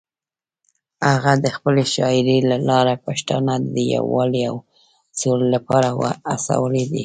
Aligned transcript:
هغه 1.09 1.33
د 1.43 1.45
خپلې 1.55 1.83
شاعرۍ 1.93 2.39
له 2.49 2.57
لارې 2.69 2.95
پښتانه 3.07 3.53
د 3.73 3.77
یووالي 3.95 4.41
او 4.51 4.55
سولې 5.19 5.47
لپاره 5.55 5.87
هڅولي 6.43 6.83
دي. 6.91 6.99